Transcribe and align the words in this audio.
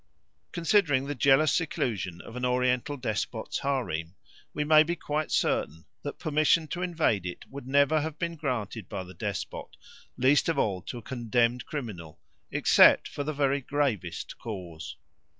Considering 0.51 1.05
the 1.05 1.13
jealous 1.13 1.53
seclusion 1.53 2.21
of 2.21 2.35
an 2.35 2.43
oriental 2.43 2.97
despot's 2.97 3.59
harem 3.59 4.15
we 4.51 4.63
may 4.63 4.81
be 4.81 4.95
quite 4.95 5.29
certain 5.29 5.85
that 6.01 6.17
permission 6.17 6.67
to 6.67 6.81
invade 6.81 7.23
it 7.23 7.45
would 7.51 7.67
never 7.67 8.01
have 8.01 8.17
been 8.17 8.35
granted 8.35 8.89
by 8.89 9.03
the 9.03 9.13
despot, 9.13 9.77
least 10.17 10.49
of 10.49 10.57
all 10.57 10.81
to 10.81 10.97
a 10.97 11.03
condemned 11.03 11.67
criminal, 11.67 12.19
except 12.51 13.07
for 13.07 13.23
the 13.23 13.31
very 13.31 13.61
gravest 13.61 14.39
cause. 14.39 14.95